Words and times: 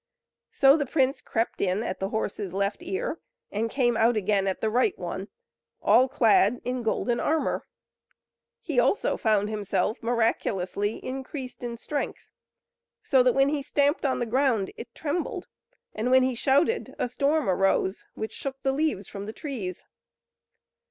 So 0.49 0.77
the 0.77 0.87
prince 0.87 1.21
crept 1.21 1.61
in 1.61 1.83
at 1.83 1.99
the 1.99 2.09
horse's 2.09 2.55
left 2.55 2.81
ear, 2.81 3.19
and 3.51 3.69
came 3.69 3.95
out 3.95 4.17
again 4.17 4.47
at 4.47 4.59
the 4.59 4.71
right 4.71 4.97
one, 4.97 5.27
all 5.79 6.07
clad 6.09 6.59
in 6.63 6.81
golden 6.81 7.19
armour. 7.19 7.67
He 8.61 8.79
also 8.79 9.15
found 9.15 9.47
himself 9.47 10.01
miraculously 10.01 10.95
increased 11.05 11.63
in 11.63 11.77
strength, 11.77 12.31
so 13.03 13.21
that 13.21 13.35
when 13.35 13.49
he 13.49 13.61
stamped 13.61 14.03
on 14.03 14.17
the 14.17 14.25
ground 14.25 14.71
it 14.75 14.95
trembled; 14.95 15.45
and 15.93 16.09
when 16.09 16.23
he 16.23 16.33
shouted 16.33 16.95
a 16.97 17.07
storm 17.07 17.47
arose, 17.47 18.03
which 18.15 18.33
shook 18.33 18.59
the 18.63 18.73
leaves 18.73 19.07
from 19.07 19.27
the 19.27 19.33
trees. 19.33 19.85